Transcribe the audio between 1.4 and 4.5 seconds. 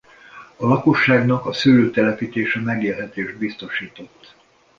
a szőlő telepítése megélhetést biztosított.